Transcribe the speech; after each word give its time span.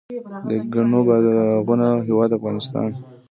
د 0.47 0.49
ګڼو 0.73 0.99
باغونو 1.07 1.89
هیواد 2.07 2.29
افغانستان. 2.37 2.89